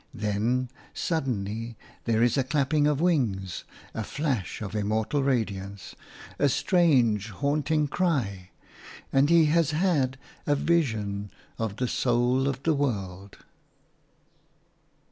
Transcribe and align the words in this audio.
Then 0.15 0.69
suddenly 0.95 1.77
there 2.05 2.23
is 2.23 2.35
a 2.35 2.43
clapping 2.43 2.87
of 2.87 2.99
wings, 2.99 3.65
a 3.93 4.03
flash 4.03 4.59
of 4.59 4.73
immortal 4.75 5.21
radiance, 5.21 5.93
a 6.39 6.49
strange, 6.49 7.29
haunting 7.29 7.87
cry– 7.87 8.49
and 9.13 9.29
he 9.29 9.45
has 9.53 9.69
had 9.69 10.17
a 10.47 10.55
vision 10.55 11.29
of 11.59 11.75
the 11.75 11.87
Soul 11.87 12.47
of 12.47 12.63
the 12.63 12.73
World. 12.73 13.45